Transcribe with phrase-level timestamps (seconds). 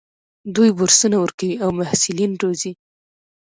[0.55, 2.71] دوی بورسونه ورکوي او محصلین روزي.